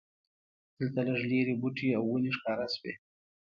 [0.79, 2.93] دلته لږ لرې بوټي او ونې ښکاره شوې.